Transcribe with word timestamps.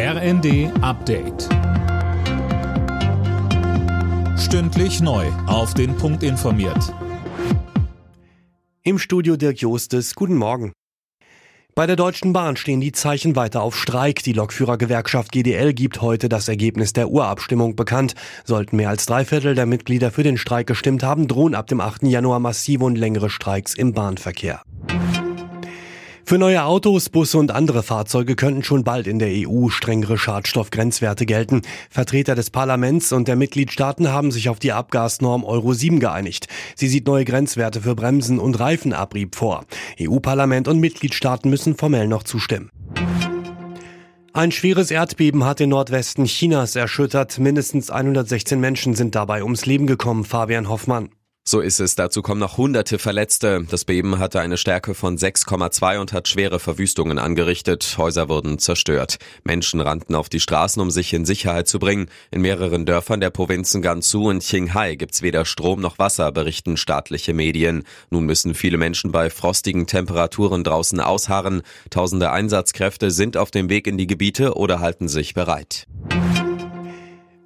RND 0.00 0.70
Update. 0.80 1.48
Stündlich 4.38 5.00
neu. 5.00 5.26
Auf 5.48 5.74
den 5.74 5.96
Punkt 5.96 6.22
informiert. 6.22 6.94
Im 8.84 9.00
Studio 9.00 9.36
Dirk 9.36 9.60
Jostes. 9.60 10.14
Guten 10.14 10.36
Morgen. 10.36 10.72
Bei 11.74 11.88
der 11.88 11.96
Deutschen 11.96 12.32
Bahn 12.32 12.56
stehen 12.56 12.80
die 12.80 12.92
Zeichen 12.92 13.34
weiter 13.34 13.60
auf 13.60 13.76
Streik. 13.76 14.22
Die 14.22 14.34
Lokführergewerkschaft 14.34 15.32
GDL 15.32 15.74
gibt 15.74 16.00
heute 16.00 16.28
das 16.28 16.46
Ergebnis 16.46 16.92
der 16.92 17.10
Urabstimmung 17.10 17.74
bekannt. 17.74 18.14
Sollten 18.44 18.76
mehr 18.76 18.90
als 18.90 19.04
drei 19.06 19.24
Viertel 19.24 19.56
der 19.56 19.66
Mitglieder 19.66 20.12
für 20.12 20.22
den 20.22 20.38
Streik 20.38 20.68
gestimmt 20.68 21.02
haben, 21.02 21.26
drohen 21.26 21.56
ab 21.56 21.66
dem 21.66 21.80
8. 21.80 22.04
Januar 22.04 22.38
massive 22.38 22.84
und 22.84 22.96
längere 22.96 23.30
Streiks 23.30 23.74
im 23.74 23.94
Bahnverkehr. 23.94 24.62
Für 26.28 26.36
neue 26.36 26.62
Autos, 26.64 27.08
Busse 27.08 27.38
und 27.38 27.52
andere 27.52 27.82
Fahrzeuge 27.82 28.36
könnten 28.36 28.62
schon 28.62 28.84
bald 28.84 29.06
in 29.06 29.18
der 29.18 29.30
EU 29.30 29.70
strengere 29.70 30.18
Schadstoffgrenzwerte 30.18 31.24
gelten. 31.24 31.62
Vertreter 31.88 32.34
des 32.34 32.50
Parlaments 32.50 33.12
und 33.12 33.28
der 33.28 33.36
Mitgliedstaaten 33.36 34.12
haben 34.12 34.30
sich 34.30 34.50
auf 34.50 34.58
die 34.58 34.72
Abgasnorm 34.72 35.42
Euro 35.42 35.72
7 35.72 36.00
geeinigt. 36.00 36.46
Sie 36.76 36.86
sieht 36.86 37.06
neue 37.06 37.24
Grenzwerte 37.24 37.80
für 37.80 37.94
Bremsen 37.94 38.38
und 38.40 38.60
Reifenabrieb 38.60 39.36
vor. 39.36 39.64
EU-Parlament 39.98 40.68
und 40.68 40.80
Mitgliedstaaten 40.80 41.48
müssen 41.48 41.76
formell 41.76 42.08
noch 42.08 42.24
zustimmen. 42.24 42.68
Ein 44.34 44.52
schweres 44.52 44.90
Erdbeben 44.90 45.44
hat 45.44 45.60
den 45.60 45.70
Nordwesten 45.70 46.26
Chinas 46.26 46.76
erschüttert. 46.76 47.38
Mindestens 47.38 47.88
116 47.88 48.60
Menschen 48.60 48.94
sind 48.94 49.14
dabei 49.14 49.42
ums 49.42 49.64
Leben 49.64 49.86
gekommen, 49.86 50.26
Fabian 50.26 50.68
Hoffmann. 50.68 51.08
So 51.50 51.60
ist 51.60 51.80
es. 51.80 51.94
Dazu 51.94 52.20
kommen 52.20 52.40
noch 52.40 52.58
hunderte 52.58 52.98
Verletzte. 52.98 53.64
Das 53.70 53.86
Beben 53.86 54.18
hatte 54.18 54.38
eine 54.38 54.58
Stärke 54.58 54.92
von 54.92 55.16
6,2 55.16 55.98
und 55.98 56.12
hat 56.12 56.28
schwere 56.28 56.58
Verwüstungen 56.58 57.18
angerichtet. 57.18 57.94
Häuser 57.96 58.28
wurden 58.28 58.58
zerstört. 58.58 59.16
Menschen 59.44 59.80
rannten 59.80 60.14
auf 60.14 60.28
die 60.28 60.40
Straßen, 60.40 60.82
um 60.82 60.90
sich 60.90 61.14
in 61.14 61.24
Sicherheit 61.24 61.66
zu 61.66 61.78
bringen. 61.78 62.10
In 62.30 62.42
mehreren 62.42 62.84
Dörfern 62.84 63.20
der 63.20 63.30
Provinzen 63.30 63.80
Gansu 63.80 64.28
und 64.28 64.44
Qinghai 64.44 64.96
gibt's 64.96 65.22
weder 65.22 65.46
Strom 65.46 65.80
noch 65.80 65.98
Wasser, 65.98 66.32
berichten 66.32 66.76
staatliche 66.76 67.32
Medien. 67.32 67.84
Nun 68.10 68.26
müssen 68.26 68.52
viele 68.52 68.76
Menschen 68.76 69.10
bei 69.10 69.30
frostigen 69.30 69.86
Temperaturen 69.86 70.64
draußen 70.64 71.00
ausharren. 71.00 71.62
Tausende 71.88 72.30
Einsatzkräfte 72.30 73.10
sind 73.10 73.38
auf 73.38 73.50
dem 73.50 73.70
Weg 73.70 73.86
in 73.86 73.96
die 73.96 74.06
Gebiete 74.06 74.52
oder 74.54 74.80
halten 74.80 75.08
sich 75.08 75.32
bereit. 75.32 75.86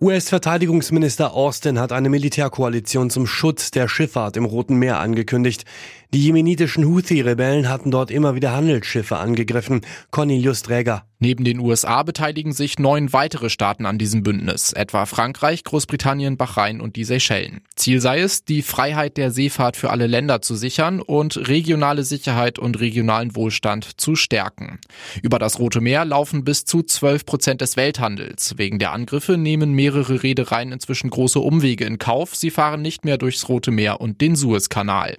US-Verteidigungsminister 0.00 1.32
Austin 1.34 1.80
hat 1.80 1.90
eine 1.90 2.08
Militärkoalition 2.08 3.10
zum 3.10 3.26
Schutz 3.26 3.72
der 3.72 3.88
Schifffahrt 3.88 4.36
im 4.36 4.44
Roten 4.44 4.76
Meer 4.76 5.00
angekündigt. 5.00 5.64
Die 6.14 6.22
jemenitischen 6.22 6.86
Houthi-Rebellen 6.86 7.68
hatten 7.68 7.90
dort 7.90 8.10
immer 8.10 8.34
wieder 8.34 8.52
Handelsschiffe 8.52 9.18
angegriffen. 9.18 9.82
Cornelius 10.10 10.62
Träger. 10.62 11.04
Neben 11.18 11.44
den 11.44 11.58
USA 11.58 12.02
beteiligen 12.02 12.52
sich 12.52 12.78
neun 12.78 13.12
weitere 13.12 13.50
Staaten 13.50 13.84
an 13.84 13.98
diesem 13.98 14.22
Bündnis, 14.22 14.72
etwa 14.72 15.04
Frankreich, 15.04 15.64
Großbritannien, 15.64 16.38
Bahrain 16.38 16.80
und 16.80 16.96
die 16.96 17.04
Seychellen. 17.04 17.60
Ziel 17.76 18.00
sei 18.00 18.20
es, 18.20 18.44
die 18.46 18.62
Freiheit 18.62 19.18
der 19.18 19.32
Seefahrt 19.32 19.76
für 19.76 19.90
alle 19.90 20.06
Länder 20.06 20.40
zu 20.40 20.54
sichern 20.54 21.02
und 21.02 21.48
regionale 21.48 22.04
Sicherheit 22.04 22.58
und 22.58 22.80
regionalen 22.80 23.36
Wohlstand 23.36 24.00
zu 24.00 24.14
stärken. 24.14 24.78
Über 25.22 25.38
das 25.38 25.58
Rote 25.58 25.82
Meer 25.82 26.06
laufen 26.06 26.42
bis 26.42 26.64
zu 26.64 26.82
12 26.82 27.26
Prozent 27.26 27.60
des 27.60 27.76
Welthandels. 27.76 28.56
Wegen 28.56 28.78
der 28.78 28.92
Angriffe 28.92 29.36
nehmen 29.36 29.72
mehrere 29.72 30.22
Reedereien 30.22 30.72
inzwischen 30.72 31.10
große 31.10 31.40
Umwege 31.40 31.84
in 31.84 31.98
Kauf. 31.98 32.34
Sie 32.34 32.50
fahren 32.50 32.80
nicht 32.80 33.04
mehr 33.04 33.18
durchs 33.18 33.46
Rote 33.50 33.72
Meer 33.72 34.00
und 34.00 34.22
den 34.22 34.36
Suezkanal. 34.36 35.18